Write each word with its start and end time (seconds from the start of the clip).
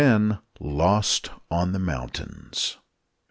LOST 0.59 1.29
ON 1.51 1.73
THE 1.73 1.77
MOUNTAINS. 1.79 2.77